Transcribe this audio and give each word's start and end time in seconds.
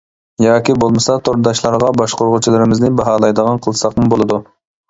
ياكى 0.43 0.73
بولمىسا 0.83 1.17
تورداشلارغا 1.29 1.91
باشقۇرغۇچىلىرىمىزنى 2.01 2.93
باھالايدىغان 3.01 3.63
قىلساقمۇ 3.67 4.09
بولىدۇ. 4.17 4.43